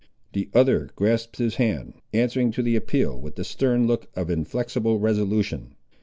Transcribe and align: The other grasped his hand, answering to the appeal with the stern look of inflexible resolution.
The 0.33 0.49
other 0.55 0.89
grasped 0.95 1.35
his 1.37 1.57
hand, 1.57 1.93
answering 2.11 2.49
to 2.53 2.63
the 2.63 2.75
appeal 2.75 3.21
with 3.21 3.35
the 3.35 3.43
stern 3.43 3.85
look 3.85 4.09
of 4.15 4.31
inflexible 4.31 4.97
resolution. 4.97 5.75